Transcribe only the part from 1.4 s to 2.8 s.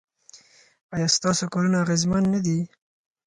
کارونه اغیزمن نه دي؟